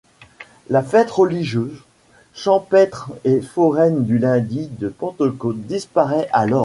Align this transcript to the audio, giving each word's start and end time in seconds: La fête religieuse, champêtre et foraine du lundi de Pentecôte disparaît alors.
La 0.71 0.81
fête 0.81 1.11
religieuse, 1.11 1.83
champêtre 2.33 3.11
et 3.23 3.39
foraine 3.39 4.03
du 4.03 4.17
lundi 4.17 4.67
de 4.79 4.89
Pentecôte 4.89 5.61
disparaît 5.67 6.27
alors. 6.33 6.59